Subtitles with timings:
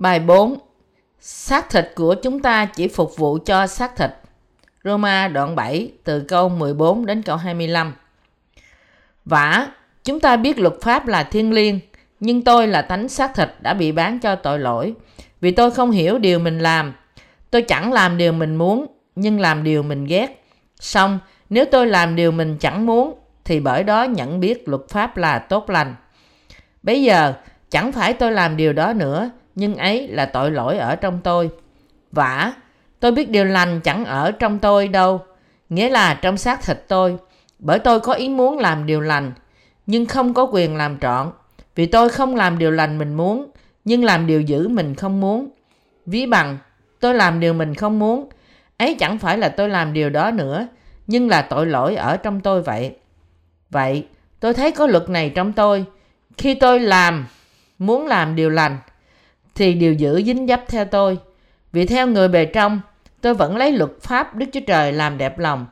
[0.00, 0.58] Bài 4.
[1.20, 4.10] Xác thịt của chúng ta chỉ phục vụ cho xác thịt.
[4.84, 7.92] Roma đoạn 7 từ câu 14 đến câu 25.
[9.24, 9.66] Vả,
[10.04, 11.80] chúng ta biết luật pháp là thiên liêng,
[12.20, 14.94] nhưng tôi là tánh xác thịt đã bị bán cho tội lỗi.
[15.40, 16.92] Vì tôi không hiểu điều mình làm.
[17.50, 20.44] Tôi chẳng làm điều mình muốn, nhưng làm điều mình ghét.
[20.80, 21.18] Xong,
[21.50, 25.38] nếu tôi làm điều mình chẳng muốn, thì bởi đó nhận biết luật pháp là
[25.38, 25.94] tốt lành.
[26.82, 27.32] Bây giờ,
[27.70, 31.50] chẳng phải tôi làm điều đó nữa, nhưng ấy là tội lỗi ở trong tôi.
[32.12, 32.52] Vả,
[33.00, 35.20] tôi biết điều lành chẳng ở trong tôi đâu,
[35.68, 37.16] nghĩa là trong xác thịt tôi,
[37.58, 39.32] bởi tôi có ý muốn làm điều lành,
[39.86, 41.30] nhưng không có quyền làm trọn,
[41.74, 43.50] vì tôi không làm điều lành mình muốn,
[43.84, 45.50] nhưng làm điều dữ mình không muốn.
[46.06, 46.58] Ví bằng,
[47.00, 48.28] tôi làm điều mình không muốn,
[48.78, 50.66] ấy chẳng phải là tôi làm điều đó nữa,
[51.06, 52.96] nhưng là tội lỗi ở trong tôi vậy.
[53.70, 54.06] Vậy,
[54.40, 55.84] tôi thấy có luật này trong tôi,
[56.38, 57.26] khi tôi làm,
[57.78, 58.78] muốn làm điều lành,
[59.60, 61.18] thì điều giữ dính dấp theo tôi.
[61.72, 62.80] Vì theo người bề trong,
[63.20, 65.66] tôi vẫn lấy luật pháp Đức Chúa Trời làm đẹp lòng.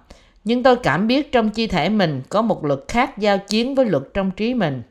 [0.45, 3.87] Nhưng tôi cảm biết trong chi thể mình có một luật khác giao chiến với
[3.87, 4.83] luật trong trí mình.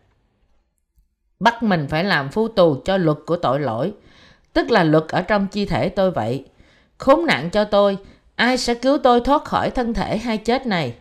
[1.39, 3.93] Bắt mình phải làm phu tù cho luật của tội lỗi,
[4.53, 6.45] tức là luật ở trong chi thể tôi vậy.
[6.97, 7.97] Khốn nạn cho tôi,
[8.35, 10.93] ai sẽ cứu tôi thoát khỏi thân thể hay chết này?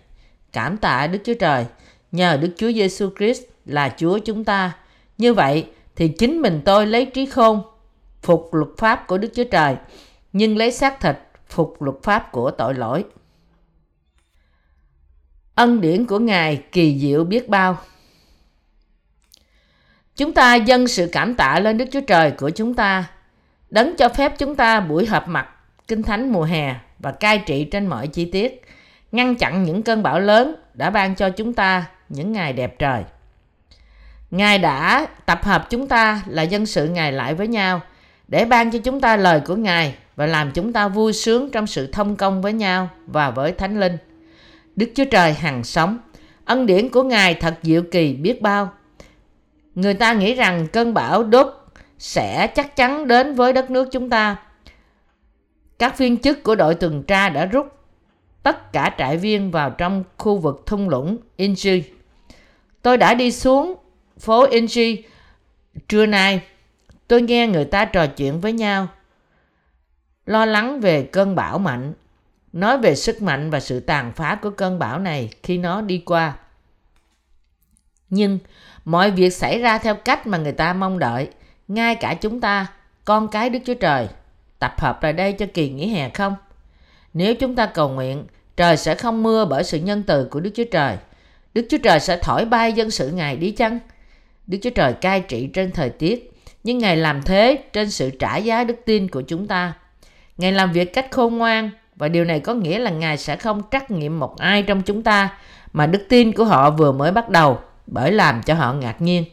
[0.53, 1.67] Cảm tạ Đức Chúa Trời,
[2.13, 4.73] nhờ Đức Chúa Giêsu Christ là Chúa chúng ta.
[5.19, 7.63] Như vậy thì chính mình tôi lấy trí khôn
[8.27, 9.77] phục luật pháp của Đức Chúa Trời,
[10.33, 11.17] nhưng lấy xác thịt
[11.49, 13.05] phục luật pháp của tội lỗi.
[15.55, 17.79] Ân điển của Ngài kỳ diệu biết bao.
[20.17, 23.05] Chúng ta dâng sự cảm tạ lên Đức Chúa Trời của chúng ta,
[23.71, 25.49] đấng cho phép chúng ta buổi họp mặt
[25.89, 28.63] Kinh Thánh mùa hè và cai trị trên mọi chi tiết,
[29.13, 33.05] ngăn chặn những cơn bão lớn đã ban cho chúng ta những ngày đẹp trời.
[34.31, 37.81] Ngài đã tập hợp chúng ta là dân sự Ngài lại với nhau
[38.29, 41.67] để ban cho chúng ta lời của Ngài và làm chúng ta vui sướng trong
[41.67, 43.97] sự thông công với nhau và với Thánh Linh.
[44.77, 45.99] Đức Chúa Trời hằng sống,
[46.45, 48.73] ân điển của Ngài thật diệu kỳ biết bao.
[49.75, 51.47] Người ta nghĩ rằng cơn bão đốt
[51.99, 54.37] sẽ chắc chắn đến với đất nước chúng ta.
[55.79, 57.67] Các viên chức của đội tuần tra đã rút
[58.43, 61.83] tất cả trại viên vào trong khu vực thung lũng Inji.
[62.83, 63.75] Tôi đã đi xuống
[64.19, 64.97] phố Inji
[65.89, 66.41] trưa nay
[67.09, 68.89] Tôi nghe người ta trò chuyện với nhau,
[70.27, 71.93] lo lắng về cơn bão mạnh,
[72.53, 76.03] nói về sức mạnh và sự tàn phá của cơn bão này khi nó đi
[76.07, 76.37] qua.
[78.11, 78.39] Nhưng
[78.85, 81.29] mọi việc xảy ra theo cách mà người ta mong đợi,
[81.69, 82.67] ngay cả chúng ta,
[83.05, 84.09] con cái Đức Chúa Trời,
[84.59, 86.37] tập hợp lại đây cho kỳ nghỉ hè không?
[87.15, 90.51] Nếu chúng ta cầu nguyện, trời sẽ không mưa bởi sự nhân từ của Đức
[90.55, 90.97] Chúa Trời.
[91.55, 93.79] Đức Chúa Trời sẽ thổi bay dân sự Ngài đi chăng?
[94.47, 96.36] Đức Chúa Trời cai trị trên thời tiết
[96.67, 99.73] nhưng Ngài làm thế trên sự trả giá đức tin của chúng ta.
[100.37, 103.63] Ngài làm việc cách khôn ngoan, và điều này có nghĩa là Ngài sẽ không
[103.71, 105.29] trắc nghiệm một ai trong chúng ta
[105.73, 109.25] mà đức tin của họ vừa mới bắt đầu, bởi làm cho họ ngạc nhiên.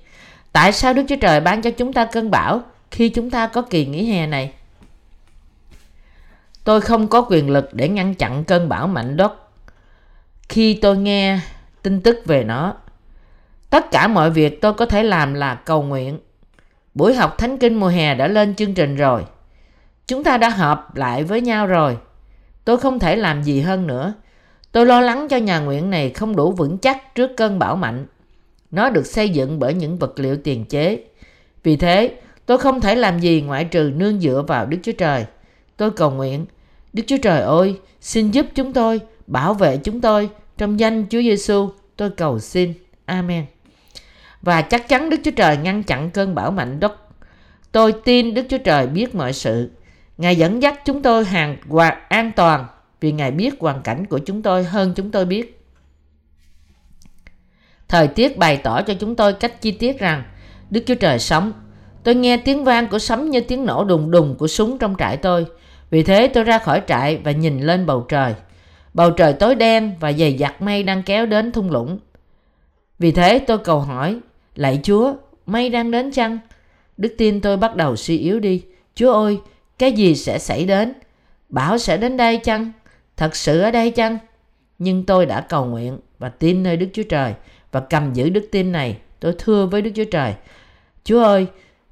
[0.52, 2.62] Tại sao Đức Chúa Trời ban cho chúng ta cơn bão
[2.92, 4.52] khi chúng ta có kỳ nghỉ hè này?
[6.64, 9.34] Tôi không có quyền lực để ngăn chặn cơn bão mạnh đất
[10.50, 11.40] khi tôi nghe
[11.82, 12.74] tin tức về nó.
[13.70, 16.20] Tất cả mọi việc tôi có thể làm là cầu nguyện
[16.94, 19.26] Buổi học Thánh Kinh mùa hè đã lên chương trình rồi.
[20.08, 21.98] Chúng ta đã họp lại với nhau rồi.
[22.66, 24.14] Tôi không thể làm gì hơn nữa.
[24.72, 28.06] Tôi lo lắng cho nhà nguyện này không đủ vững chắc trước cơn bão mạnh.
[28.72, 31.04] Nó được xây dựng bởi những vật liệu tiền chế.
[31.64, 32.16] Vì thế,
[32.46, 35.26] tôi không thể làm gì ngoại trừ nương dựa vào Đức Chúa Trời.
[35.78, 36.46] Tôi cầu nguyện,
[36.94, 40.30] Đức Chúa Trời ơi, xin giúp chúng tôi, bảo vệ chúng tôi.
[40.58, 42.74] Trong danh Chúa Giêsu, tôi cầu xin.
[43.06, 43.53] Amen
[44.44, 46.94] và chắc chắn Đức Chúa Trời ngăn chặn cơn bão mạnh đất.
[47.72, 49.72] Tôi tin Đức Chúa Trời biết mọi sự.
[50.18, 52.66] Ngài dẫn dắt chúng tôi hàng hoạt an toàn,
[53.00, 55.60] vì Ngài biết hoàn cảnh của chúng tôi hơn chúng tôi biết.
[57.88, 60.24] Thời tiết bày tỏ cho chúng tôi cách chi tiết rằng
[60.70, 61.54] Đức Chúa Trời sống.
[62.04, 65.18] Tôi nghe tiếng vang của sấm như tiếng nổ đùng đùng của súng trong trại
[65.18, 65.46] tôi.
[65.90, 68.36] Vì thế tôi ra khỏi trại và nhìn lên bầu trời.
[68.94, 72.00] Bầu trời tối đen và dày dặt mây đang kéo đến thung lũng.
[73.00, 74.20] Vì thế tôi cầu hỏi
[74.56, 75.14] Lạy Chúa,
[75.46, 76.40] may đang đến chăng?
[76.98, 78.64] Đức tin tôi bắt đầu suy yếu đi.
[78.96, 79.38] Chúa ơi,
[79.80, 80.94] cái gì sẽ xảy đến?
[81.50, 82.72] Bão sẽ đến đây chăng?
[83.18, 84.18] Thật sự ở đây chăng?
[84.80, 87.34] Nhưng tôi đã cầu nguyện và tin nơi Đức Chúa Trời
[87.72, 88.98] và cầm giữ đức tin này.
[89.20, 90.34] Tôi thưa với Đức Chúa Trời.
[91.04, 91.48] Chúa ơi,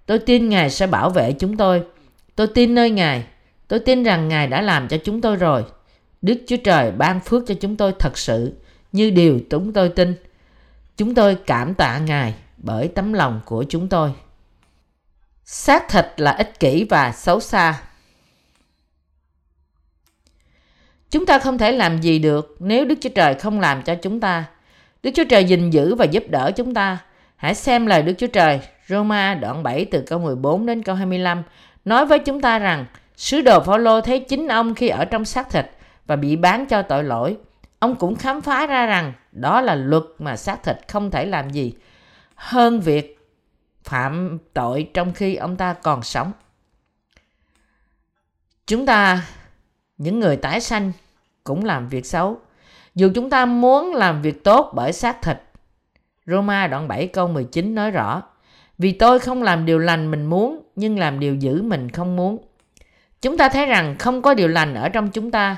[0.06, 1.84] tôi tin Ngài sẽ bảo vệ chúng tôi.
[2.36, 3.24] Tôi tin nơi Ngài.
[3.68, 5.64] Tôi tin rằng Ngài đã làm cho chúng tôi rồi.
[6.22, 8.54] Đức Chúa Trời ban phước cho chúng tôi thật sự
[8.92, 10.14] như điều chúng tôi tin.
[10.98, 14.14] Chúng tôi cảm tạ Ngài bởi tấm lòng của chúng tôi.
[15.44, 17.82] Xác thịt là ích kỷ và xấu xa.
[21.10, 24.20] Chúng ta không thể làm gì được nếu đức chúa trời không làm cho chúng
[24.20, 24.46] ta.
[25.04, 26.98] Đức chúa trời gìn giữ và giúp đỡ chúng ta.
[27.36, 31.44] Hãy xem lời đức chúa trời, Roma đoạn 7 từ câu 14 đến câu 25
[31.86, 32.86] nói với chúng ta rằng,
[33.16, 35.66] sứ đồ Phaolô thấy chính ông khi ở trong xác thịt
[36.06, 37.38] và bị bán cho tội lỗi.
[37.80, 41.50] Ông cũng khám phá ra rằng đó là luật mà xác thịt không thể làm
[41.50, 41.74] gì
[42.42, 43.20] hơn việc
[43.84, 46.32] phạm tội trong khi ông ta còn sống.
[48.68, 49.28] Chúng ta,
[49.98, 50.92] những người tái sanh,
[51.44, 52.40] cũng làm việc xấu.
[52.96, 55.38] Dù chúng ta muốn làm việc tốt bởi xác thịt.
[56.26, 58.24] Roma đoạn 7 câu 19 nói rõ
[58.78, 62.38] Vì tôi không làm điều lành mình muốn nhưng làm điều dữ mình không muốn.
[63.22, 65.58] Chúng ta thấy rằng không có điều lành ở trong chúng ta.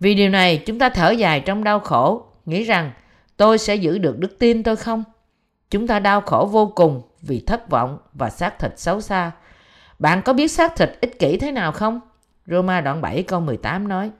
[0.00, 2.90] Vì điều này chúng ta thở dài trong đau khổ, nghĩ rằng
[3.36, 5.04] tôi sẽ giữ được đức tin tôi không?
[5.74, 9.30] Chúng ta đau khổ vô cùng vì thất vọng và xác thịt xấu xa.
[9.98, 12.00] Bạn có biết xác thịt ích kỷ thế nào không?
[12.46, 14.10] Roma đoạn 7 câu 18 nói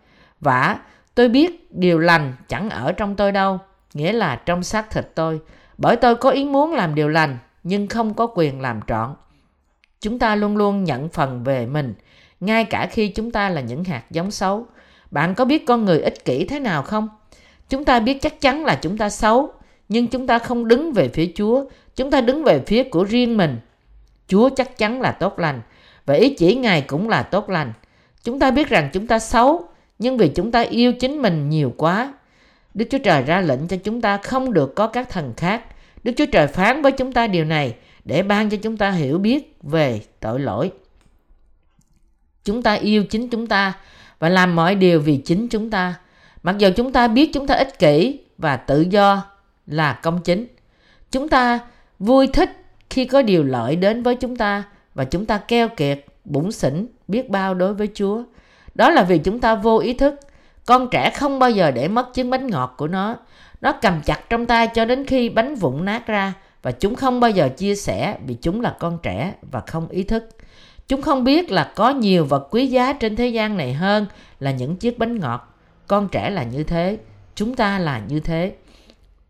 [0.41, 0.79] Vả,
[1.15, 3.59] tôi biết điều lành chẳng ở trong tôi đâu,
[3.95, 5.41] nghĩa là trong xác thịt tôi.
[5.79, 9.15] Bởi tôi có ý muốn làm điều lành, nhưng không có quyền làm trọn.
[10.01, 11.95] Chúng ta luôn luôn nhận phần về mình,
[12.41, 14.67] ngay cả khi chúng ta là những hạt giống xấu.
[15.11, 17.09] Bạn có biết con người ích kỷ thế nào không?
[17.69, 19.53] Chúng ta biết chắc chắn là chúng ta xấu,
[19.89, 21.65] nhưng chúng ta không đứng về phía Chúa,
[21.97, 23.59] chúng ta đứng về phía của riêng mình.
[24.29, 25.63] Chúa chắc chắn là tốt lành,
[26.07, 27.73] và ý chỉ Ngài cũng là tốt lành.
[28.23, 29.65] Chúng ta biết rằng chúng ta xấu,
[29.99, 32.15] nhưng vì chúng ta yêu chính mình nhiều quá.
[32.75, 35.65] Đức Chúa Trời ra lệnh cho chúng ta không được có các thần khác.
[36.05, 39.19] Đức Chúa Trời phán với chúng ta điều này để ban cho chúng ta hiểu
[39.19, 40.73] biết về tội lỗi.
[42.45, 43.73] Chúng ta yêu chính chúng ta
[44.19, 45.95] và làm mọi điều vì chính chúng ta.
[46.43, 49.23] Mặc dù chúng ta biết chúng ta ích kỷ và tự do
[49.67, 50.47] là công chính.
[51.11, 51.59] Chúng ta
[51.99, 52.51] vui thích
[52.91, 54.65] khi có điều lợi đến với chúng ta
[54.95, 58.23] và chúng ta keo kiệt, bủn xỉn, biết bao đối với Chúa.
[58.75, 60.15] Đó là vì chúng ta vô ý thức.
[60.67, 63.17] Con trẻ không bao giờ để mất chiếc bánh ngọt của nó.
[63.61, 66.33] Nó cầm chặt trong tay cho đến khi bánh vụn nát ra
[66.63, 70.03] và chúng không bao giờ chia sẻ vì chúng là con trẻ và không ý
[70.03, 70.29] thức.
[70.89, 74.07] Chúng không biết là có nhiều vật quý giá trên thế gian này hơn
[74.41, 75.55] là những chiếc bánh ngọt.
[75.87, 76.99] Con trẻ là như thế,
[77.35, 78.53] chúng ta là như thế.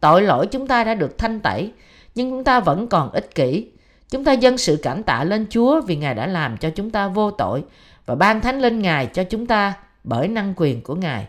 [0.05, 1.73] Tội lỗi chúng ta đã được thanh tẩy,
[2.15, 3.67] nhưng chúng ta vẫn còn ích kỷ.
[4.11, 7.09] Chúng ta dâng sự cảm tạ lên Chúa vì Ngài đã làm cho chúng ta
[7.09, 7.65] vô tội
[8.07, 9.75] và ban thánh lên Ngài cho chúng ta
[10.05, 11.27] bởi năng quyền của Ngài.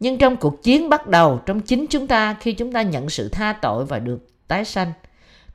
[0.00, 3.28] Nhưng trong cuộc chiến bắt đầu trong chính chúng ta khi chúng ta nhận sự
[3.28, 4.92] tha tội và được tái sanh.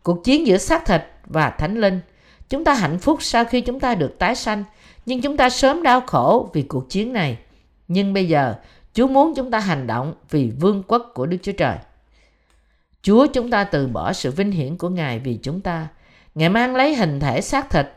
[0.03, 1.99] Cuộc chiến giữa xác thịt và thánh linh.
[2.49, 4.63] Chúng ta hạnh phúc sau khi chúng ta được tái sanh,
[5.05, 7.37] nhưng chúng ta sớm đau khổ vì cuộc chiến này.
[7.87, 8.55] Nhưng bây giờ,
[8.93, 11.77] Chúa muốn chúng ta hành động vì vương quốc của Đức Chúa Trời.
[13.05, 15.87] Chúa chúng ta từ bỏ sự vinh hiển của Ngài vì chúng ta.
[16.35, 17.87] Ngài mang lấy hình thể xác thịt.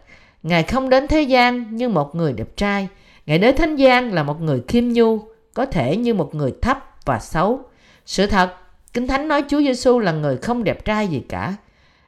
[0.43, 2.89] Ngài không đến thế gian như một người đẹp trai.
[3.27, 5.21] Ngài đến thế gian là một người khiêm nhu,
[5.55, 7.61] có thể như một người thấp và xấu.
[8.07, 8.55] Sự thật,
[8.93, 11.55] Kinh Thánh nói Chúa Giêsu là người không đẹp trai gì cả.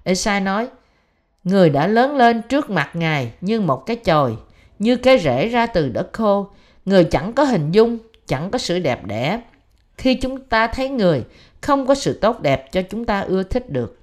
[0.04, 0.68] Esai nói,
[1.44, 4.36] Người đã lớn lên trước mặt Ngài như một cái chồi,
[4.78, 6.48] như cái rễ ra từ đất khô.
[6.84, 9.40] Người chẳng có hình dung, chẳng có sự đẹp đẽ.
[10.00, 11.24] Khi chúng ta thấy người,
[11.60, 13.98] không có sự tốt đẹp cho chúng ta ưa thích được.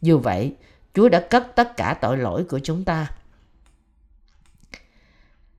[0.00, 0.54] Dù vậy,
[0.94, 3.06] Chúa đã cất tất cả tội lỗi của chúng ta.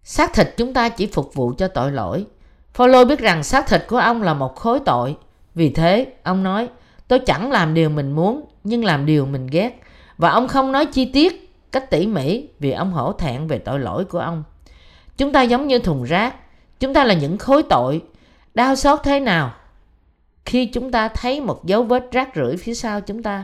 [0.04, 2.26] Xác thịt chúng ta chỉ phục vụ cho tội lỗi.
[2.74, 5.18] Phaolô biết rằng xác thịt của ông là một khối tội.
[5.56, 6.70] Vì thế, ông nói,
[7.08, 9.82] tôi chẳng làm điều mình muốn, nhưng làm điều mình ghét.
[10.18, 13.80] Và ông không nói chi tiết, cách tỉ mỉ vì ông hổ thẹn về tội
[13.80, 14.44] lỗi của ông.
[15.18, 16.36] Chúng ta giống như thùng rác.
[16.80, 18.02] Chúng ta là những khối tội.
[18.54, 19.54] Đau xót thế nào
[20.50, 23.44] khi chúng ta thấy một dấu vết rác rưởi phía sau chúng ta.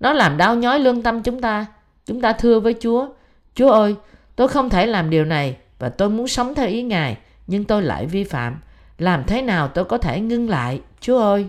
[0.00, 1.66] Nó làm đau nhói lương tâm chúng ta.
[2.06, 3.08] Chúng ta thưa với Chúa,
[3.54, 3.94] Chúa ơi,
[4.36, 7.82] tôi không thể làm điều này và tôi muốn sống theo ý Ngài, nhưng tôi
[7.82, 8.60] lại vi phạm.
[8.98, 11.48] Làm thế nào tôi có thể ngưng lại, Chúa ơi?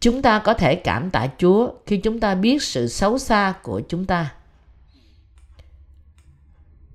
[0.00, 3.80] Chúng ta có thể cảm tạ Chúa khi chúng ta biết sự xấu xa của
[3.88, 4.34] chúng ta.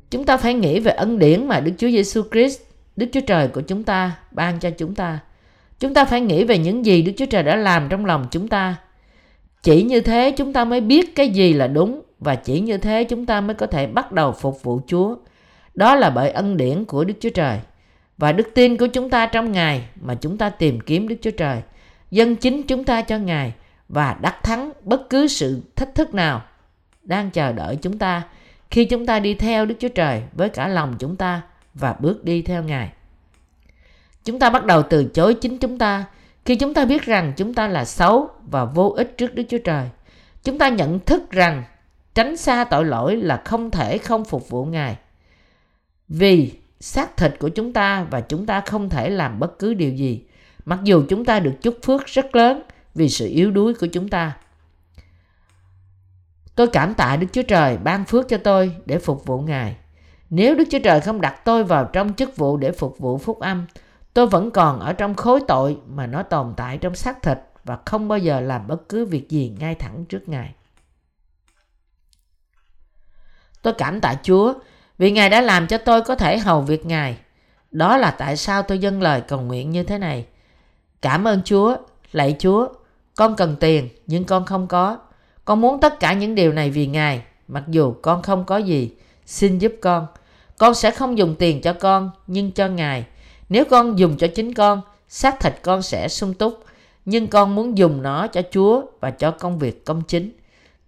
[0.09, 2.61] Chúng ta phải nghĩ về ân điển mà Đức Chúa Giêsu Christ,
[2.95, 5.19] Đức Chúa Trời của chúng ta ban cho chúng ta.
[5.79, 8.47] Chúng ta phải nghĩ về những gì Đức Chúa Trời đã làm trong lòng chúng
[8.47, 8.75] ta.
[9.63, 13.03] Chỉ như thế chúng ta mới biết cái gì là đúng và chỉ như thế
[13.03, 15.15] chúng ta mới có thể bắt đầu phục vụ Chúa.
[15.73, 17.59] Đó là bởi ân điển của Đức Chúa Trời
[18.17, 21.31] và đức tin của chúng ta trong Ngài mà chúng ta tìm kiếm Đức Chúa
[21.31, 21.61] Trời
[22.11, 23.53] dân chính chúng ta cho Ngài
[23.89, 26.41] và đắc thắng bất cứ sự thách thức nào
[27.03, 28.21] đang chờ đợi chúng ta
[28.71, 31.41] khi chúng ta đi theo Đức Chúa Trời với cả lòng chúng ta
[31.73, 32.91] và bước đi theo Ngài.
[34.23, 36.05] Chúng ta bắt đầu từ chối chính chúng ta
[36.45, 39.57] khi chúng ta biết rằng chúng ta là xấu và vô ích trước Đức Chúa
[39.57, 39.89] Trời.
[40.43, 41.63] Chúng ta nhận thức rằng
[42.13, 44.97] tránh xa tội lỗi là không thể không phục vụ Ngài.
[46.07, 49.91] Vì xác thịt của chúng ta và chúng ta không thể làm bất cứ điều
[49.91, 50.23] gì,
[50.65, 52.61] mặc dù chúng ta được chúc phước rất lớn
[52.95, 54.37] vì sự yếu đuối của chúng ta.
[56.55, 59.75] Tôi cảm tạ Đức Chúa Trời ban phước cho tôi để phục vụ Ngài.
[60.35, 63.39] Nếu Đức Chúa Trời không đặt tôi vào trong chức vụ để phục vụ phúc
[63.39, 63.65] âm,
[64.13, 67.77] tôi vẫn còn ở trong khối tội mà nó tồn tại trong xác thịt và
[67.85, 70.53] không bao giờ làm bất cứ việc gì ngay thẳng trước Ngài.
[73.61, 74.53] Tôi cảm tạ Chúa
[74.97, 77.17] vì Ngài đã làm cho tôi có thể hầu việc Ngài.
[77.71, 80.25] Đó là tại sao tôi dâng lời cầu nguyện như thế này.
[81.01, 81.75] Cảm ơn Chúa,
[82.11, 82.67] lạy Chúa,
[83.15, 84.97] con cần tiền nhưng con không có.
[85.45, 88.95] Con muốn tất cả những điều này vì Ngài, mặc dù con không có gì.
[89.25, 90.07] Xin giúp con.
[90.63, 93.05] Con sẽ không dùng tiền cho con, nhưng cho Ngài.
[93.49, 96.63] Nếu con dùng cho chính con, xác thịt con sẽ sung túc.
[97.05, 100.31] Nhưng con muốn dùng nó cho Chúa và cho công việc công chính.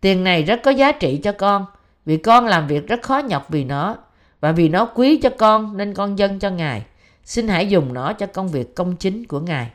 [0.01, 1.65] Tiền này rất có giá trị cho con,
[2.05, 3.97] vì con làm việc rất khó nhọc vì nó.
[4.41, 6.85] Và vì nó quý cho con nên con dâng cho Ngài.
[7.23, 9.69] Xin hãy dùng nó cho công việc công chính của Ngài.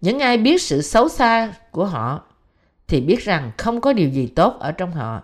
[0.00, 2.22] Những ai biết sự xấu xa của họ
[2.88, 5.22] thì biết rằng không có điều gì tốt ở trong họ.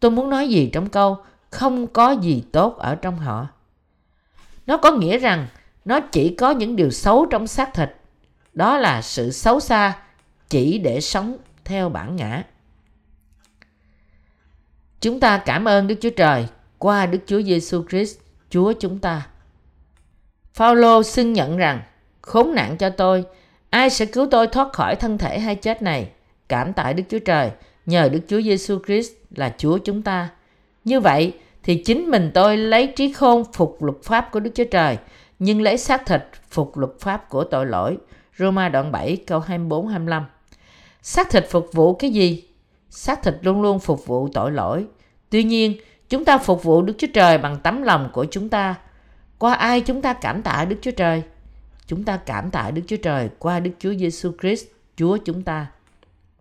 [0.00, 1.18] Tôi muốn nói gì trong câu
[1.50, 3.48] không có gì tốt ở trong họ.
[4.66, 5.46] Nó có nghĩa rằng
[5.84, 7.96] nó chỉ có những điều xấu trong xác thịt.
[8.54, 9.98] Đó là sự xấu xa
[10.48, 12.42] chỉ để sống theo bản ngã.
[15.00, 16.46] Chúng ta cảm ơn Đức Chúa Trời
[16.78, 18.18] qua Đức Chúa Giêsu Christ,
[18.50, 19.26] Chúa chúng ta.
[20.54, 21.82] Phaolô xưng nhận rằng
[22.20, 23.24] khốn nạn cho tôi,
[23.70, 26.10] ai sẽ cứu tôi thoát khỏi thân thể hay chết này?
[26.48, 27.50] Cảm tạ Đức Chúa Trời,
[27.86, 30.28] nhờ Đức Chúa Giêsu Christ là Chúa chúng ta.
[30.86, 34.64] Như vậy thì chính mình tôi lấy trí khôn phục luật pháp của Đức Chúa
[34.64, 34.98] Trời,
[35.38, 37.96] nhưng lấy xác thịt phục luật pháp của tội lỗi.
[38.38, 40.24] Roma đoạn 7 câu 24 25.
[41.02, 42.44] Xác thịt phục vụ cái gì?
[42.90, 44.86] Xác thịt luôn luôn phục vụ tội lỗi.
[45.30, 45.76] Tuy nhiên,
[46.08, 48.74] chúng ta phục vụ Đức Chúa Trời bằng tấm lòng của chúng ta.
[49.38, 51.22] Qua ai chúng ta cảm tạ Đức Chúa Trời?
[51.86, 54.66] Chúng ta cảm tạ Đức Chúa Trời qua Đức Chúa Giêsu Christ,
[54.96, 55.66] Chúa chúng ta.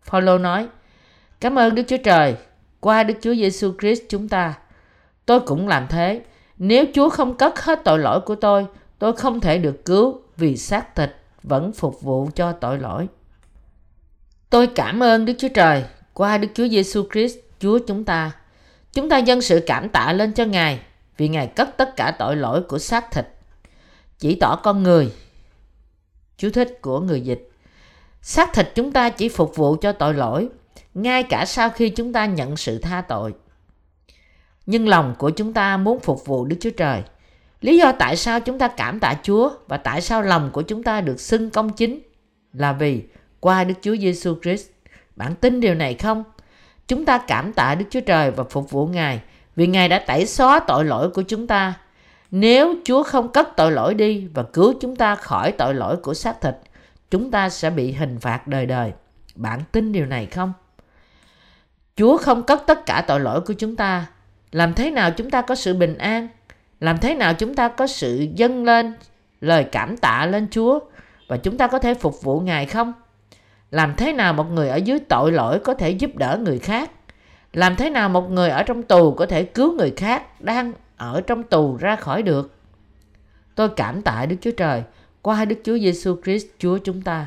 [0.04, 0.68] Phaolô nói:
[1.40, 2.36] Cảm ơn Đức Chúa Trời
[2.86, 4.54] qua Đức Chúa Giêsu Christ chúng ta.
[5.26, 6.22] Tôi cũng làm thế.
[6.58, 8.66] Nếu Chúa không cất hết tội lỗi của tôi,
[9.00, 13.08] tôi không thể được cứu vì xác thịt vẫn phục vụ cho tội lỗi.
[14.50, 18.32] Tôi cảm ơn Đức Chúa Trời qua Đức Chúa Giêsu Christ, Chúa chúng ta.
[18.94, 20.80] Chúng ta dâng sự cảm tạ lên cho Ngài
[21.18, 23.26] vì Ngài cất tất cả tội lỗi của xác thịt,
[24.20, 25.12] chỉ tỏ con người.
[26.38, 27.50] Chú thích của người dịch.
[28.22, 30.50] Xác thịt chúng ta chỉ phục vụ cho tội lỗi,
[30.96, 33.34] ngay cả sau khi chúng ta nhận sự tha tội.
[34.66, 37.04] Nhưng lòng của chúng ta muốn phục vụ Đức Chúa Trời.
[37.62, 40.84] Lý do tại sao chúng ta cảm tạ Chúa và tại sao lòng của chúng
[40.84, 42.00] ta được xưng công chính
[42.54, 43.04] là vì
[43.40, 44.68] qua Đức Chúa Giêsu Christ.
[45.16, 46.24] Bạn tin điều này không?
[46.88, 49.22] Chúng ta cảm tạ Đức Chúa Trời và phục vụ Ngài
[49.56, 51.74] vì Ngài đã tẩy xóa tội lỗi của chúng ta.
[52.32, 56.14] Nếu Chúa không cất tội lỗi đi và cứu chúng ta khỏi tội lỗi của
[56.14, 56.56] xác thịt,
[57.12, 58.92] chúng ta sẽ bị hình phạt đời đời.
[59.36, 60.54] Bạn tin điều này không?
[61.96, 64.06] Chúa không cất tất cả tội lỗi của chúng ta.
[64.52, 66.28] Làm thế nào chúng ta có sự bình an?
[66.80, 68.94] Làm thế nào chúng ta có sự dâng lên,
[69.42, 70.80] lời cảm tạ lên Chúa
[71.28, 72.94] và chúng ta có thể phục vụ Ngài không?
[73.72, 76.92] Làm thế nào một người ở dưới tội lỗi có thể giúp đỡ người khác?
[77.54, 81.22] Làm thế nào một người ở trong tù có thể cứu người khác đang ở
[81.28, 82.56] trong tù ra khỏi được?
[83.56, 84.84] Tôi cảm tạ Đức Chúa Trời
[85.22, 87.26] qua Đức Chúa Giêsu Christ, Chúa chúng ta.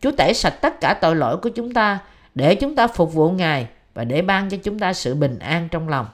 [0.00, 1.98] Chúa tẩy sạch tất cả tội lỗi của chúng ta
[2.34, 5.68] để chúng ta phục vụ Ngài và để ban cho chúng ta sự bình an
[5.70, 6.06] trong lòng.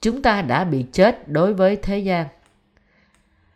[0.00, 2.26] Chúng ta đã bị chết đối với thế gian.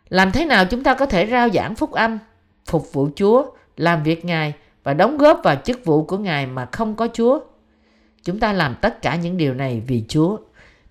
[0.09, 2.19] Làm thế nào chúng ta có thể rao giảng phúc âm,
[2.65, 3.45] phục vụ Chúa,
[3.77, 7.39] làm việc Ngài và đóng góp vào chức vụ của Ngài mà không có Chúa?
[8.23, 10.37] Chúng ta làm tất cả những điều này vì Chúa.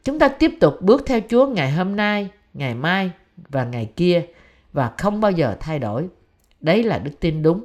[0.04, 3.10] Chúng ta tiếp tục bước theo Chúa ngày hôm nay, ngày mai
[3.48, 4.26] và ngày kia
[4.72, 6.08] và không bao giờ thay đổi.
[6.60, 7.64] Đấy là đức tin đúng.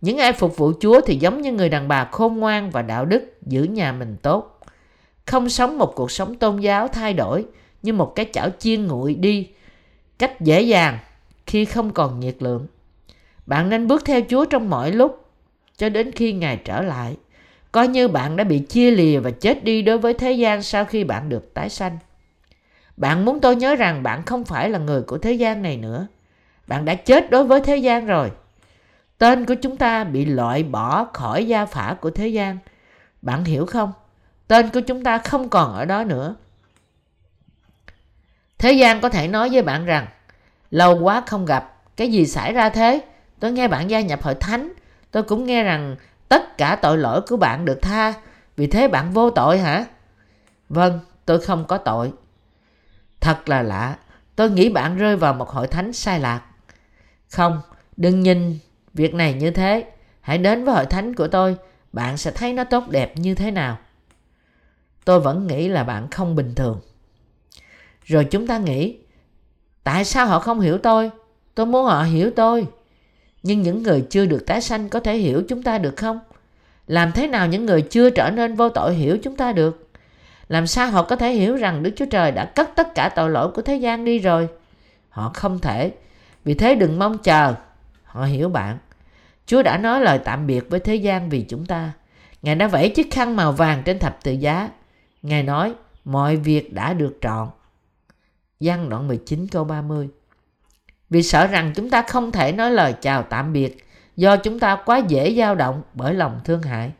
[0.00, 3.04] Những ai phục vụ Chúa thì giống như người đàn bà khôn ngoan và đạo
[3.04, 4.60] đức, giữ nhà mình tốt.
[5.26, 7.44] Không sống một cuộc sống tôn giáo thay đổi,
[7.82, 9.48] như một cái chảo chiên nguội đi
[10.18, 10.98] cách dễ dàng
[11.46, 12.66] khi không còn nhiệt lượng.
[13.46, 15.24] Bạn nên bước theo Chúa trong mọi lúc,
[15.76, 17.16] cho đến khi Ngài trở lại.
[17.72, 20.84] Coi như bạn đã bị chia lìa và chết đi đối với thế gian sau
[20.84, 21.98] khi bạn được tái sanh.
[22.96, 26.06] Bạn muốn tôi nhớ rằng bạn không phải là người của thế gian này nữa.
[26.66, 28.30] Bạn đã chết đối với thế gian rồi.
[29.18, 32.58] Tên của chúng ta bị loại bỏ khỏi gia phả của thế gian.
[33.22, 33.92] Bạn hiểu không?
[34.46, 36.34] Tên của chúng ta không còn ở đó nữa.
[38.58, 40.06] Thế gian có thể nói với bạn rằng
[40.70, 43.00] lâu quá không gặp, cái gì xảy ra thế?
[43.40, 44.72] Tôi nghe bạn gia nhập hội thánh,
[45.10, 45.96] tôi cũng nghe rằng
[46.28, 48.14] tất cả tội lỗi của bạn được tha
[48.56, 49.84] Vì thế bạn vô tội hả?
[50.68, 52.12] Vâng, tôi không có tội.
[53.20, 53.96] Thật là lạ,
[54.36, 56.42] tôi nghĩ bạn rơi vào một hội thánh sai lạc.
[57.30, 57.60] Không,
[57.96, 58.58] đừng nhìn
[58.94, 59.84] việc này như thế.
[60.20, 61.56] Hãy đến với hội thánh của tôi,
[61.92, 63.78] bạn sẽ thấy nó tốt đẹp như thế nào.
[65.04, 66.80] Tôi vẫn nghĩ là bạn không bình thường.
[68.04, 68.96] Rồi chúng ta nghĩ,
[69.84, 71.10] tại sao họ không hiểu tôi?
[71.54, 72.66] Tôi muốn họ hiểu tôi.
[73.42, 76.20] Nhưng những người chưa được tái sanh có thể hiểu chúng ta được không?
[76.86, 79.88] Làm thế nào những người chưa trở nên vô tội hiểu chúng ta được?
[80.48, 83.30] Làm sao họ có thể hiểu rằng Đức Chúa Trời đã cất tất cả tội
[83.30, 84.48] lỗi của thế gian đi rồi?
[85.08, 85.92] Họ không thể.
[86.44, 87.54] Vì thế đừng mong chờ.
[88.08, 88.78] Họ hiểu bạn.
[89.46, 91.92] Chúa đã nói lời tạm biệt với thế gian vì chúng ta.
[92.42, 94.68] Ngài đã vẫy chiếc khăn màu vàng trên thập tự giá.
[95.22, 95.74] Ngài nói,
[96.04, 97.48] mọi việc đã được trọn.
[98.60, 100.08] Giăng đoạn 19 câu 30
[101.10, 103.86] Vì sợ rằng chúng ta không thể nói lời chào tạm biệt
[104.16, 106.92] do chúng ta quá dễ dao động bởi lòng thương hại.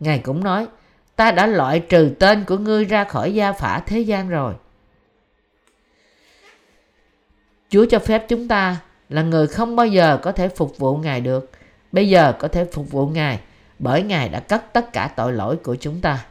[0.00, 0.66] Ngài cũng nói,
[1.16, 4.54] ta đã loại trừ tên của ngươi ra khỏi gia phả thế gian rồi.
[7.68, 8.76] Chúa cho phép chúng ta
[9.10, 11.50] là người không bao giờ có thể phục vụ Ngài được.
[11.92, 13.40] Bây giờ có thể phục vụ Ngài
[13.78, 16.24] bởi Ngài đã cất tất cả tội lỗi của chúng ta.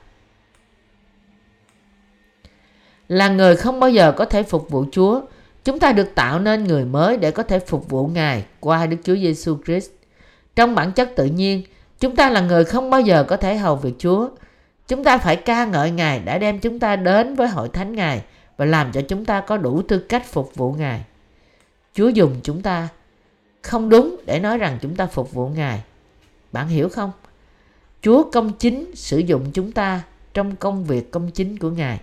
[3.07, 5.21] Là người không bao giờ có thể phục vụ Chúa,
[5.63, 8.97] chúng ta được tạo nên người mới để có thể phục vụ Ngài qua Đức
[9.03, 9.89] Chúa Giêsu Christ.
[10.55, 11.63] Trong bản chất tự nhiên,
[11.99, 14.29] chúng ta là người không bao giờ có thể hầu việc Chúa.
[14.87, 18.21] Chúng ta phải ca ngợi Ngài đã đem chúng ta đến với hội thánh Ngài
[18.57, 21.03] và làm cho chúng ta có đủ tư cách phục vụ Ngài.
[21.99, 22.87] Chúa dùng chúng ta
[23.61, 25.83] không đúng để nói rằng chúng ta phục vụ Ngài.
[26.51, 27.11] Bạn hiểu không?
[28.01, 30.01] Chúa công chính sử dụng chúng ta
[30.33, 32.01] trong công việc công chính của Ngài.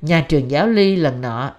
[0.00, 1.54] Nhà trường giáo ly lần nọ,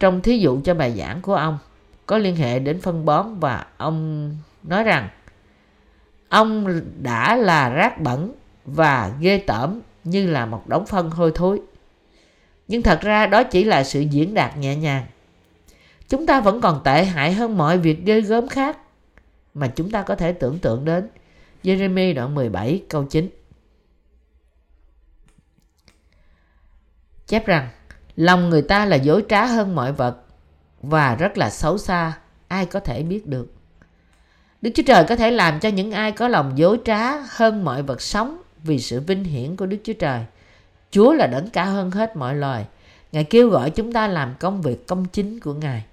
[0.00, 1.58] trong thí dụ cho bài giảng của ông,
[2.06, 4.30] có liên hệ đến phân bón và ông
[4.62, 5.08] nói rằng,
[6.28, 8.32] ông đã là rác bẩn
[8.64, 11.60] và ghê tởm như là một đống phân hôi thối.
[12.68, 15.06] Nhưng thật ra đó chỉ là sự diễn đạt nhẹ nhàng.
[16.10, 18.78] Chúng ta vẫn còn tệ hại hơn mọi việc ghê gớm khác
[19.54, 21.08] mà chúng ta có thể tưởng tượng đến.
[21.62, 23.28] Jeremy đoạn 17 câu 9
[27.26, 27.68] Chép rằng
[28.16, 30.16] Lòng người ta là dối trá hơn mọi vật
[30.82, 32.18] và rất là xấu xa,
[32.48, 33.52] ai có thể biết được.
[34.62, 37.82] Đức Chúa Trời có thể làm cho những ai có lòng dối trá hơn mọi
[37.82, 40.24] vật sống vì sự vinh hiển của Đức Chúa Trời.
[40.90, 42.66] Chúa là đấng cao hơn hết mọi loài.
[43.12, 45.84] Ngài kêu gọi chúng ta làm công việc công chính của Ngài.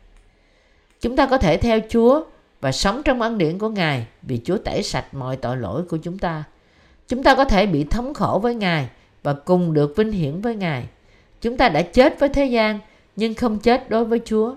[1.08, 2.24] Chúng ta có thể theo Chúa
[2.62, 5.98] và sống trong ân điển của Ngài vì Chúa tẩy sạch mọi tội lỗi của
[5.98, 6.44] chúng ta.
[7.08, 8.90] Chúng ta có thể bị thống khổ với Ngài
[9.24, 10.88] và cùng được vinh hiển với Ngài.
[11.42, 12.80] Chúng ta đã chết với thế gian
[13.16, 14.56] nhưng không chết đối với Chúa.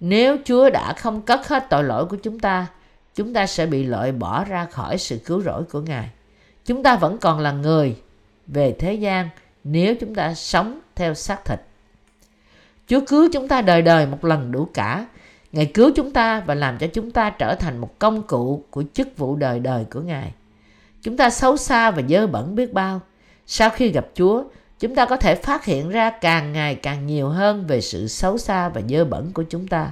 [0.00, 2.66] Nếu Chúa đã không cất hết tội lỗi của chúng ta,
[3.14, 6.10] chúng ta sẽ bị loại bỏ ra khỏi sự cứu rỗi của Ngài.
[6.64, 7.96] Chúng ta vẫn còn là người
[8.46, 9.28] về thế gian
[9.64, 11.60] nếu chúng ta sống theo xác thịt.
[12.88, 15.06] Chúa cứu chúng ta đời đời một lần đủ cả.
[15.52, 18.84] Ngài cứu chúng ta và làm cho chúng ta trở thành một công cụ của
[18.92, 20.32] chức vụ đời đời của Ngài.
[21.02, 23.00] Chúng ta xấu xa và dơ bẩn biết bao.
[23.46, 24.44] Sau khi gặp Chúa,
[24.78, 28.38] chúng ta có thể phát hiện ra càng ngày càng nhiều hơn về sự xấu
[28.38, 29.90] xa và dơ bẩn của chúng ta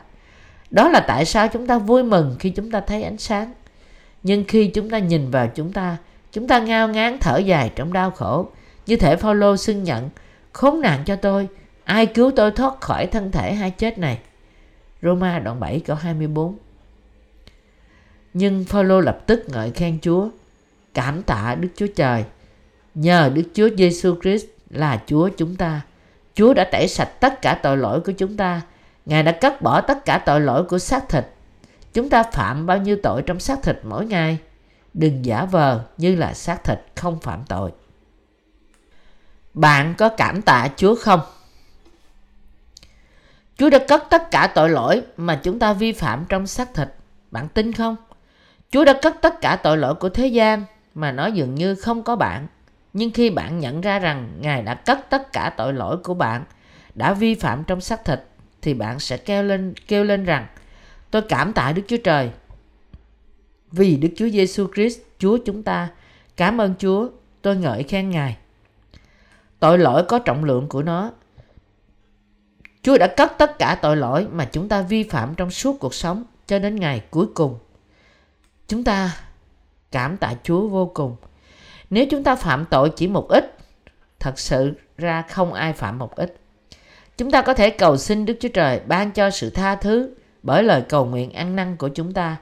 [0.70, 3.52] đó là tại sao chúng ta vui mừng khi chúng ta thấy ánh sáng
[4.22, 5.96] nhưng khi chúng ta nhìn vào chúng ta
[6.32, 8.48] chúng ta ngao ngán thở dài trong đau khổ
[8.86, 10.10] như thể Phaolô xưng nhận
[10.52, 11.48] khốn nạn cho tôi
[11.84, 14.18] ai cứu tôi thoát khỏi thân thể hai chết này
[15.06, 16.56] Roma đoạn 7 câu 24
[18.38, 20.28] nhưng Phaolô lập tức ngợi khen Chúa,
[20.94, 22.24] cảm tạ Đức Chúa Trời
[22.94, 25.80] nhờ Đức Chúa Giêsu Christ là Chúa chúng ta.
[26.34, 28.62] Chúa đã tẩy sạch tất cả tội lỗi của chúng ta.
[29.06, 31.24] Ngài đã cắt bỏ tất cả tội lỗi của xác thịt.
[31.94, 34.38] Chúng ta phạm bao nhiêu tội trong xác thịt mỗi ngày?
[34.94, 37.72] Đừng giả vờ như là xác thịt không phạm tội.
[39.54, 41.20] Bạn có cảm tạ Chúa không?
[43.58, 46.88] Chúa đã cất tất cả tội lỗi mà chúng ta vi phạm trong xác thịt.
[47.30, 47.96] Bạn tin không?
[48.70, 50.64] Chúa đã cất tất cả tội lỗi của thế gian
[50.94, 52.46] mà nó dường như không có bạn.
[52.92, 56.44] Nhưng khi bạn nhận ra rằng Ngài đã cất tất cả tội lỗi của bạn,
[56.94, 58.20] đã vi phạm trong xác thịt,
[58.62, 60.46] thì bạn sẽ kêu lên kêu lên rằng,
[61.10, 62.30] tôi cảm tạ Đức Chúa Trời
[63.72, 65.88] vì Đức Chúa Giêsu Christ, Chúa chúng ta,
[66.36, 67.08] cảm ơn Chúa,
[67.42, 68.36] tôi ngợi khen Ngài
[69.60, 71.10] tội lỗi có trọng lượng của nó
[72.86, 75.94] Chúa đã cất tất cả tội lỗi mà chúng ta vi phạm trong suốt cuộc
[75.94, 77.58] sống cho đến ngày cuối cùng
[78.68, 79.16] chúng ta
[79.92, 81.16] cảm tạ Chúa vô cùng
[81.90, 83.58] nếu chúng ta phạm tội chỉ một ít,
[84.18, 86.36] thật sự ra không ai phạm một ít.
[87.16, 90.62] Chúng ta có thể cầu xin Đức Chúa Trời ban cho sự tha thứ bởi
[90.62, 92.36] lời cầu nguyện ăn năn của chúng ta.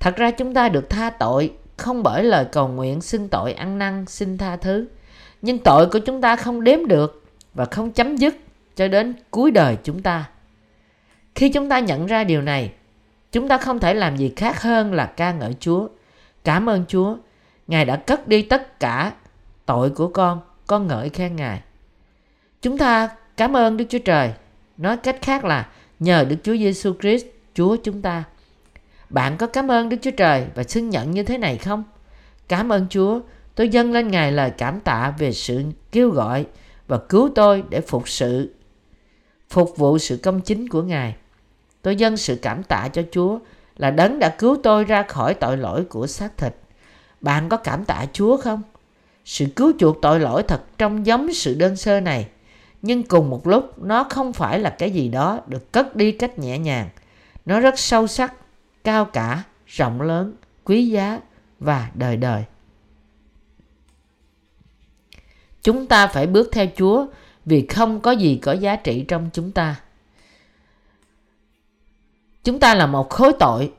[0.00, 3.78] Thật ra chúng ta được tha tội không bởi lời cầu nguyện xin tội ăn
[3.78, 4.86] năn xin tha thứ
[5.42, 7.22] nhưng tội của chúng ta không đếm được
[7.54, 8.34] và không chấm dứt
[8.76, 10.28] cho đến cuối đời chúng ta.
[11.34, 12.72] Khi chúng ta nhận ra điều này
[13.32, 15.88] chúng ta không thể làm gì khác hơn là ca ngợi chúa.
[16.44, 17.16] Cảm ơn chúa
[17.66, 19.12] ngài đã cất đi tất cả
[19.66, 21.60] tội của con con ngợi khen ngài.
[22.62, 24.32] Chúng ta cảm ơn đức chúa trời.
[24.76, 28.24] Nói cách khác là nhờ đức chúa giêsu christ chúa chúng ta.
[29.12, 31.84] Bạn có cảm ơn Đức Chúa Trời và xưng nhận như thế này không?
[32.48, 33.20] Cảm ơn Chúa,
[33.54, 36.46] tôi dâng lên Ngài lời cảm tạ về sự kêu gọi
[36.88, 38.54] và cứu tôi để phục sự
[39.52, 41.14] phục vụ sự công chính của Ngài.
[41.82, 43.38] Tôi dâng sự cảm tạ cho Chúa
[43.76, 46.54] là đấng đã cứu tôi ra khỏi tội lỗi của xác thịt.
[47.20, 48.62] Bạn có cảm tạ Chúa không?
[49.24, 52.28] Sự cứu chuộc tội lỗi thật trong giống sự đơn sơ này,
[52.82, 56.38] nhưng cùng một lúc nó không phải là cái gì đó được cất đi cách
[56.38, 56.88] nhẹ nhàng.
[57.46, 58.34] Nó rất sâu sắc
[58.84, 60.34] cao cả, rộng lớn,
[60.64, 61.20] quý giá
[61.60, 62.44] và đời đời.
[65.62, 67.06] Chúng ta phải bước theo Chúa
[67.44, 69.76] vì không có gì có giá trị trong chúng ta.
[72.44, 73.72] Chúng ta là một khối tội.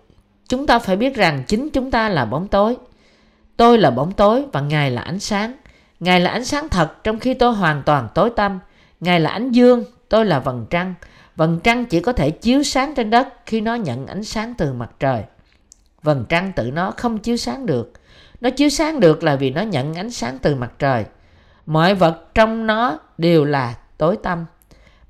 [0.47, 2.78] Chúng ta phải biết rằng chính chúng ta là bóng tối.
[3.58, 5.54] Tôi là bóng tối và Ngài là ánh sáng.
[5.99, 8.60] Ngài là ánh sáng thật trong khi tôi hoàn toàn tối tăm.
[8.99, 10.93] Ngài là ánh dương, tôi là vầng trăng.
[11.36, 14.73] Vầng trăng chỉ có thể chiếu sáng trên đất khi nó nhận ánh sáng từ
[14.73, 15.23] mặt trời.
[16.04, 17.93] Vầng trăng tự nó không chiếu sáng được.
[18.41, 21.06] Nó chiếu sáng được là vì nó nhận ánh sáng từ mặt trời.
[21.65, 24.45] Mọi vật trong nó đều là tối tâm.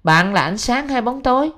[0.03, 1.51] Bạn là ánh sáng hay bóng tối?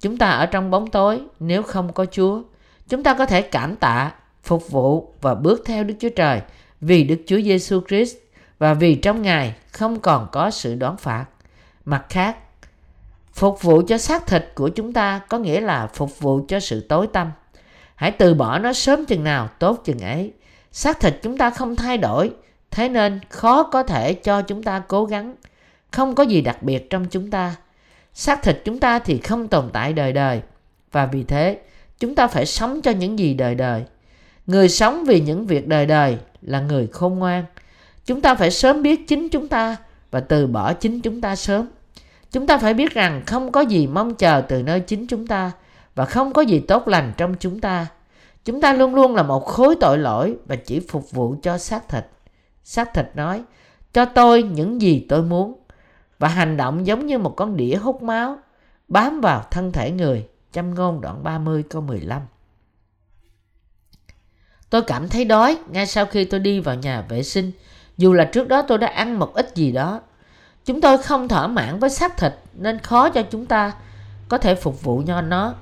[0.00, 2.42] Chúng ta ở trong bóng tối nếu không có Chúa.
[2.88, 6.40] Chúng ta có thể cảm tạ, phục vụ và bước theo Đức Chúa Trời
[6.80, 8.16] vì Đức Chúa Giêsu Christ
[8.58, 11.24] và vì trong Ngài không còn có sự đoán phạt.
[11.84, 12.36] Mặt khác,
[13.38, 16.80] Phục vụ cho xác thịt của chúng ta có nghĩa là phục vụ cho sự
[16.88, 17.30] tối tâm.
[17.94, 20.32] Hãy từ bỏ nó sớm chừng nào tốt chừng ấy.
[20.72, 22.30] Xác thịt chúng ta không thay đổi,
[22.70, 25.34] thế nên khó có thể cho chúng ta cố gắng.
[25.90, 27.56] Không có gì đặc biệt trong chúng ta.
[28.14, 30.40] Xác thịt chúng ta thì không tồn tại đời đời.
[30.92, 31.58] Và vì thế,
[31.98, 33.84] chúng ta phải sống cho những gì đời đời.
[34.46, 37.44] Người sống vì những việc đời đời là người khôn ngoan.
[38.06, 39.76] Chúng ta phải sớm biết chính chúng ta
[40.10, 41.66] và từ bỏ chính chúng ta sớm.
[42.32, 45.52] Chúng ta phải biết rằng không có gì mong chờ từ nơi chính chúng ta
[45.94, 47.86] và không có gì tốt lành trong chúng ta.
[48.44, 51.88] Chúng ta luôn luôn là một khối tội lỗi và chỉ phục vụ cho xác
[51.88, 52.06] thịt.
[52.64, 53.42] Xác thịt nói,
[53.92, 55.60] cho tôi những gì tôi muốn
[56.18, 58.38] và hành động giống như một con đĩa hút máu
[58.88, 60.28] bám vào thân thể người.
[60.52, 62.22] Châm ngôn đoạn 30 câu 15
[64.70, 67.52] Tôi cảm thấy đói ngay sau khi tôi đi vào nhà vệ sinh.
[67.96, 70.00] Dù là trước đó tôi đã ăn một ít gì đó
[70.68, 73.72] Chúng tôi không thỏa mãn với xác thịt nên khó cho chúng ta
[74.28, 75.54] có thể phục vụ cho nó.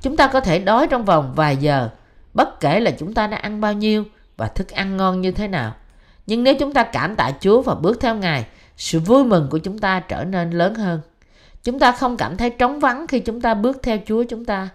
[0.00, 1.88] Chúng ta có thể đói trong vòng vài giờ,
[2.34, 4.04] bất kể là chúng ta đã ăn bao nhiêu
[4.36, 5.74] và thức ăn ngon như thế nào.
[6.26, 9.58] Nhưng nếu chúng ta cảm tạ Chúa và bước theo Ngài, sự vui mừng của
[9.58, 11.00] chúng ta trở nên lớn hơn.
[11.64, 14.68] Chúng ta không cảm thấy trống vắng khi chúng ta bước theo Chúa chúng ta.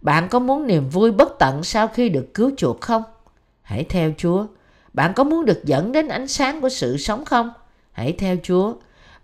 [0.00, 3.02] Bạn có muốn niềm vui bất tận sau khi được cứu chuộc không?
[3.62, 4.46] Hãy theo Chúa.
[4.92, 7.52] Bạn có muốn được dẫn đến ánh sáng của sự sống không?
[7.92, 8.74] Hãy theo Chúa.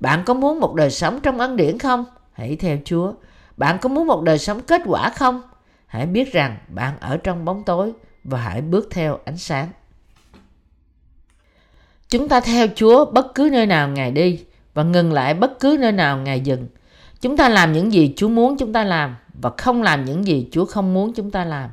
[0.01, 2.05] Bạn có muốn một đời sống trong ân điển không?
[2.33, 3.13] Hãy theo Chúa.
[3.57, 5.43] Bạn có muốn một đời sống kết quả không?
[5.87, 7.93] Hãy biết rằng bạn ở trong bóng tối
[8.25, 9.69] và hãy bước theo ánh sáng.
[12.09, 14.41] Chúng ta theo Chúa bất cứ nơi nào Ngài đi
[14.75, 16.67] và ngừng lại bất cứ nơi nào Ngài dừng.
[17.21, 20.49] Chúng ta làm những gì Chúa muốn chúng ta làm và không làm những gì
[20.53, 21.71] Chúa không muốn chúng ta làm.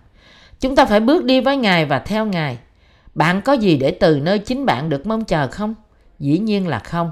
[0.59, 2.57] Chúng ta phải bước đi với Ngài và theo Ngài.
[3.15, 5.75] Bạn có gì để từ nơi chính bạn được mong chờ không?
[6.19, 7.11] Dĩ nhiên là không.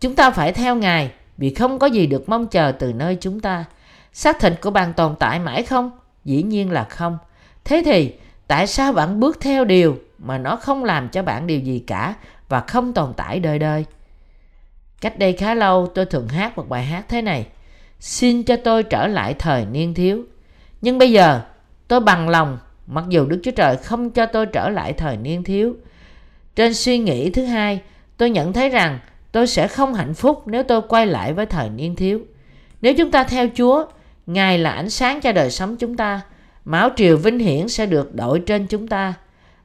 [0.00, 3.40] Chúng ta phải theo Ngài vì không có gì được mong chờ từ nơi chúng
[3.40, 3.64] ta.
[4.12, 5.90] Xác thịt của bạn tồn tại mãi không?
[6.24, 7.18] Dĩ nhiên là không.
[7.64, 8.12] Thế thì
[8.46, 12.14] tại sao bạn bước theo điều mà nó không làm cho bạn điều gì cả
[12.54, 13.84] và không tồn tại đời đời?
[15.00, 17.46] Cách đây khá lâu tôi thường hát một bài hát thế này.
[18.00, 20.22] Xin cho tôi trở lại thời niên thiếu.
[20.80, 21.40] Nhưng bây giờ
[21.88, 25.44] tôi bằng lòng mặc dù Đức Chúa Trời không cho tôi trở lại thời niên
[25.44, 25.76] thiếu.
[26.56, 27.80] Trên suy nghĩ thứ hai,
[28.16, 28.98] tôi nhận thấy rằng
[29.32, 32.20] tôi sẽ không hạnh phúc nếu tôi quay lại với thời niên thiếu.
[32.80, 33.84] Nếu chúng ta theo Chúa,
[34.26, 36.20] Ngài là ánh sáng cho đời sống chúng ta,
[36.64, 39.14] máu triều vinh hiển sẽ được đội trên chúng ta.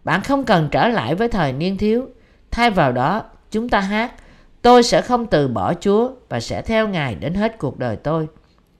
[0.03, 2.07] Bạn không cần trở lại với thời niên thiếu.
[2.51, 4.13] Thay vào đó, chúng ta hát,
[4.61, 8.27] tôi sẽ không từ bỏ Chúa và sẽ theo Ngài đến hết cuộc đời tôi.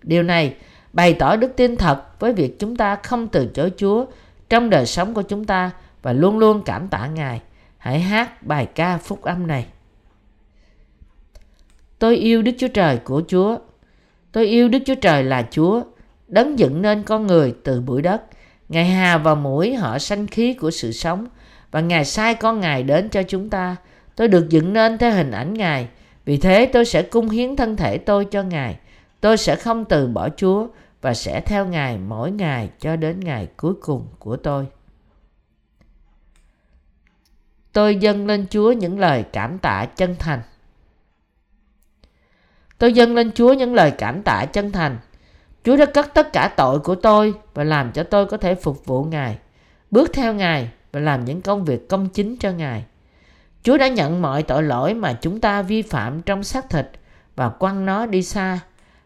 [0.04, 0.56] Điều này
[0.94, 4.06] bày tỏ đức tin thật với việc chúng ta không từ chối Chúa
[4.50, 7.42] trong đời sống của chúng ta và luôn luôn cảm tạ Ngài.
[7.78, 9.66] Hãy hát bài ca phúc âm này.
[12.00, 13.58] Tôi yêu Đức Chúa Trời của Chúa.
[14.32, 15.84] Tôi yêu Đức Chúa Trời là Chúa,
[16.28, 18.22] đấng dựng nên con người từ bụi đất.
[18.70, 21.28] Ngài hà vào mũi họ sanh khí của sự sống
[21.72, 23.76] và Ngài sai con Ngài đến cho chúng ta.
[24.16, 25.88] Tôi được dựng nên theo hình ảnh Ngài.
[26.26, 28.78] Vì thế tôi sẽ cung hiến thân thể tôi cho Ngài.
[29.22, 30.68] Tôi sẽ không từ bỏ Chúa
[31.02, 34.68] và sẽ theo Ngài mỗi ngày cho đến ngày cuối cùng của tôi.
[37.74, 40.42] Tôi dâng lên Chúa những lời cảm tạ chân thành.
[42.78, 44.98] Tôi dâng lên Chúa những lời cảm tạ chân thành.
[45.64, 48.86] Chúa đã cất tất cả tội của tôi và làm cho tôi có thể phục
[48.86, 49.38] vụ Ngài,
[49.92, 52.86] bước theo Ngài và làm những công việc công chính cho Ngài.
[53.64, 56.90] Chúa đã nhận mọi tội lỗi mà chúng ta vi phạm trong xác thịt
[57.36, 58.60] và quăng nó đi xa.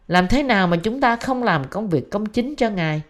[0.07, 3.01] Làm thế nào mà chúng ta không làm công việc công chính cho Ngài?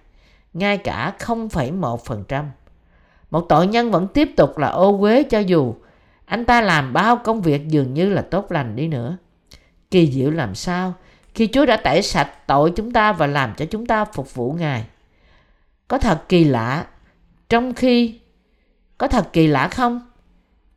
[0.53, 2.45] Ngay cả 0,1%.
[3.31, 5.75] Một tội nhân vẫn tiếp tục là ô uế cho dù
[6.25, 9.17] anh ta làm bao công việc dường như là tốt lành đi nữa.
[9.91, 10.93] Kỳ diệu làm sao
[11.33, 14.53] khi Chúa đã tẩy sạch tội chúng ta và làm cho chúng ta phục vụ
[14.53, 14.86] Ngài.
[15.88, 16.86] Có thật kỳ lạ,
[17.49, 18.19] trong khi
[18.97, 20.01] có thật kỳ lạ không?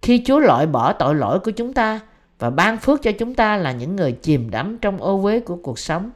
[0.02, 2.00] Khi Chúa loại bỏ tội lỗi của chúng ta
[2.38, 5.56] và ban phước cho chúng ta là những người chìm đắm trong ô uế của
[5.56, 6.10] cuộc sống,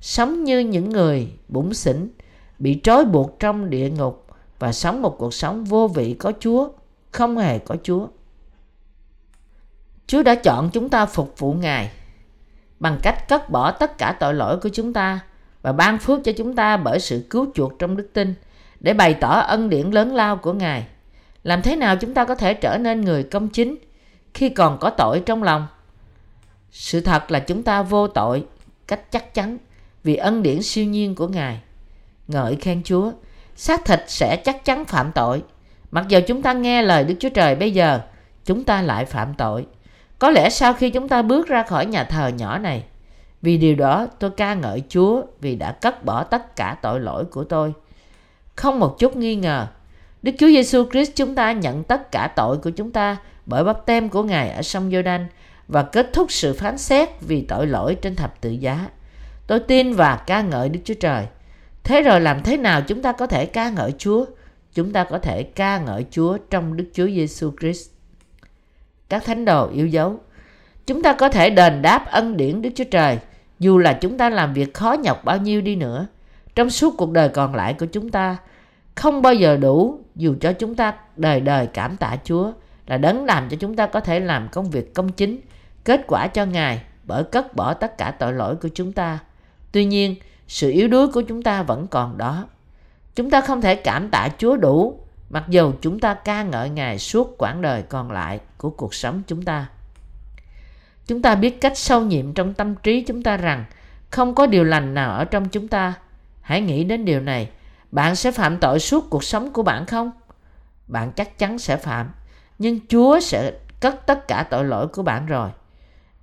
[0.00, 2.08] sống như những người bủn xỉn,
[2.58, 4.26] bị trói buộc trong địa ngục
[4.58, 6.68] và sống một cuộc sống vô vị có Chúa,
[7.10, 8.06] không hề có Chúa.
[10.06, 11.90] Chúa đã chọn chúng ta phục vụ Ngài
[12.80, 15.20] bằng cách cất bỏ tất cả tội lỗi của chúng ta
[15.62, 18.34] và ban phước cho chúng ta bởi sự cứu chuộc trong đức tin
[18.80, 20.86] để bày tỏ ân điển lớn lao của Ngài.
[21.44, 23.76] Làm thế nào chúng ta có thể trở nên người công chính
[24.34, 25.66] khi còn có tội trong lòng?
[26.70, 28.46] Sự thật là chúng ta vô tội
[28.86, 29.58] cách chắc chắn
[30.04, 31.60] vì ân điển siêu nhiên của Ngài.
[32.28, 33.12] Ngợi khen Chúa,
[33.56, 35.42] xác thịt sẽ chắc chắn phạm tội.
[35.90, 38.00] Mặc dù chúng ta nghe lời Đức Chúa Trời bây giờ,
[38.44, 39.66] chúng ta lại phạm tội.
[40.18, 42.84] Có lẽ sau khi chúng ta bước ra khỏi nhà thờ nhỏ này,
[43.42, 47.24] vì điều đó tôi ca ngợi Chúa vì đã cất bỏ tất cả tội lỗi
[47.24, 47.72] của tôi.
[48.56, 49.66] Không một chút nghi ngờ,
[50.24, 53.86] Đức Chúa Giêsu Christ chúng ta nhận tất cả tội của chúng ta bởi bắp
[53.86, 55.26] tem của Ngài ở sông Giô-đanh
[55.68, 58.88] và kết thúc sự phán xét vì tội lỗi trên thập tự giá.
[59.46, 61.26] Tôi tin và ca ngợi Đức Chúa Trời.
[61.82, 64.24] Thế rồi làm thế nào chúng ta có thể ca ngợi Chúa?
[64.74, 67.90] Chúng ta có thể ca ngợi Chúa trong Đức Chúa Giêsu Christ
[69.08, 70.20] các thánh đồ yêu dấu.
[70.86, 73.18] Chúng ta có thể đền đáp ân điển Đức Chúa Trời,
[73.58, 76.06] dù là chúng ta làm việc khó nhọc bao nhiêu đi nữa.
[76.54, 78.36] Trong suốt cuộc đời còn lại của chúng ta
[78.94, 82.52] không bao giờ đủ dù cho chúng ta đời đời cảm tạ Chúa
[82.86, 85.40] là đấng làm cho chúng ta có thể làm công việc công chính
[85.84, 89.18] kết quả cho Ngài bởi cất bỏ tất cả tội lỗi của chúng ta.
[89.72, 90.16] Tuy nhiên,
[90.48, 92.46] sự yếu đuối của chúng ta vẫn còn đó.
[93.14, 96.98] Chúng ta không thể cảm tạ Chúa đủ mặc dù chúng ta ca ngợi Ngài
[96.98, 99.66] suốt quãng đời còn lại của cuộc sống chúng ta.
[101.06, 103.64] Chúng ta biết cách sâu nhiệm trong tâm trí chúng ta rằng
[104.10, 105.94] không có điều lành nào ở trong chúng ta.
[106.40, 107.48] Hãy nghĩ đến điều này.
[107.94, 110.10] Bạn sẽ phạm tội suốt cuộc sống của bạn không?
[110.86, 112.10] Bạn chắc chắn sẽ phạm.
[112.58, 115.50] Nhưng Chúa sẽ cất tất cả tội lỗi của bạn rồi.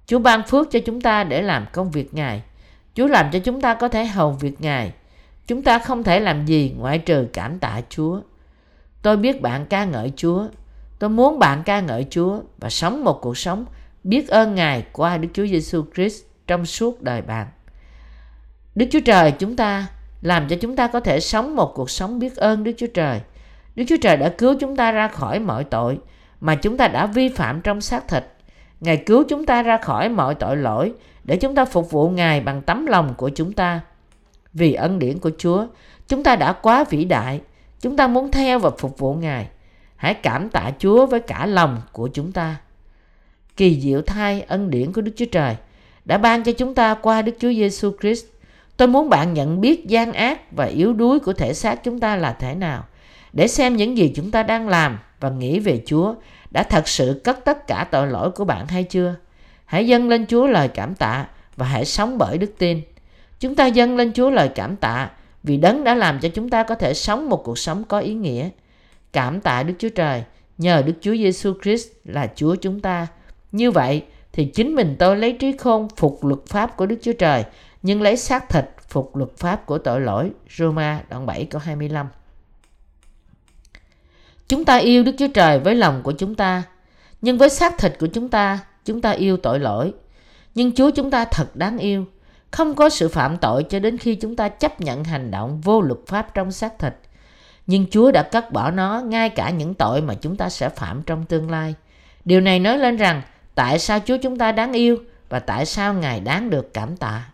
[0.05, 2.43] Chúa ban phước cho chúng ta để làm công việc Ngài.
[2.95, 4.93] Chúa làm cho chúng ta có thể hầu việc Ngài.
[5.47, 8.21] Chúng ta không thể làm gì ngoại trừ cảm tạ Chúa.
[9.01, 10.47] Tôi biết bạn ca ngợi Chúa.
[10.99, 13.65] Tôi muốn bạn ca ngợi Chúa và sống một cuộc sống
[14.03, 17.47] biết ơn Ngài qua Đức Chúa Giêsu Christ trong suốt đời bạn.
[18.75, 19.87] Đức Chúa Trời chúng ta
[20.21, 23.21] làm cho chúng ta có thể sống một cuộc sống biết ơn Đức Chúa Trời.
[23.75, 25.99] Đức Chúa Trời đã cứu chúng ta ra khỏi mọi tội
[26.41, 28.23] mà chúng ta đã vi phạm trong xác thịt.
[28.79, 32.41] Ngài cứu chúng ta ra khỏi mọi tội lỗi để chúng ta phục vụ Ngài
[32.41, 33.81] bằng tấm lòng của chúng ta.
[34.53, 35.67] Vì ân điển của Chúa,
[36.07, 37.41] chúng ta đã quá vĩ đại
[37.81, 39.47] Chúng ta muốn theo và phục vụ Ngài.
[39.95, 42.55] Hãy cảm tạ Chúa với cả lòng của chúng ta.
[43.57, 45.55] Kỳ diệu thay ân điển của Đức Chúa Trời
[46.05, 48.25] đã ban cho chúng ta qua Đức Chúa Giêsu Christ.
[48.81, 52.15] Tôi muốn bạn nhận biết gian ác và yếu đuối của thể xác chúng ta
[52.15, 52.83] là thế nào
[53.33, 56.13] để xem những gì chúng ta đang làm và nghĩ về Chúa
[56.51, 59.15] đã thật sự cất tất cả tội lỗi của bạn hay chưa.
[59.65, 62.81] Hãy dâng lên Chúa lời cảm tạ và hãy sống bởi đức tin.
[63.39, 65.09] Chúng ta dâng lên Chúa lời cảm tạ
[65.43, 68.13] vì đấng đã làm cho chúng ta có thể sống một cuộc sống có ý
[68.13, 68.49] nghĩa.
[69.13, 70.23] Cảm tạ Đức Chúa Trời,
[70.57, 73.07] nhờ Đức Chúa Giêsu Christ là Chúa chúng ta.
[73.51, 77.13] Như vậy thì chính mình tôi lấy trí khôn phục luật pháp của Đức Chúa
[77.13, 77.43] Trời,
[77.81, 80.31] nhưng lấy xác thịt phục luật pháp của tội lỗi.
[80.57, 82.07] Roma đoạn 7 câu 25.
[84.47, 86.63] Chúng ta yêu Đức Chúa Trời với lòng của chúng ta,
[87.21, 89.93] nhưng với xác thịt của chúng ta, chúng ta yêu tội lỗi.
[90.55, 92.05] Nhưng Chúa chúng ta thật đáng yêu
[92.51, 95.81] không có sự phạm tội cho đến khi chúng ta chấp nhận hành động vô
[95.81, 96.93] luật pháp trong xác thịt.
[97.67, 101.01] Nhưng Chúa đã cắt bỏ nó ngay cả những tội mà chúng ta sẽ phạm
[101.01, 101.75] trong tương lai.
[102.25, 103.21] Điều này nói lên rằng
[103.55, 104.97] tại sao Chúa chúng ta đáng yêu
[105.29, 107.30] và tại sao Ngài đáng được cảm tạ.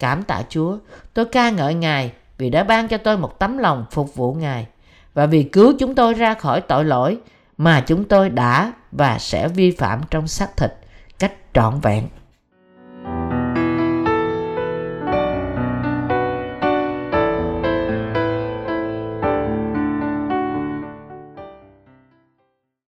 [0.00, 0.78] Cảm tạ Chúa,
[1.14, 4.66] tôi ca ngợi Ngài vì đã ban cho tôi một tấm lòng phục vụ Ngài
[5.14, 7.18] và vì cứu chúng tôi ra khỏi tội lỗi
[7.56, 10.72] mà chúng tôi đã và sẽ vi phạm trong xác thịt
[11.18, 12.08] cách trọn vẹn.